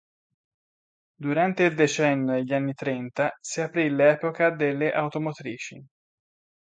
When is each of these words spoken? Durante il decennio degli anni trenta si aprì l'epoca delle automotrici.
Durante 1.15 1.61
il 1.61 1.75
decennio 1.75 2.33
degli 2.33 2.53
anni 2.55 2.73
trenta 2.73 3.37
si 3.39 3.61
aprì 3.61 3.87
l'epoca 3.91 4.49
delle 4.49 4.91
automotrici. 4.91 5.85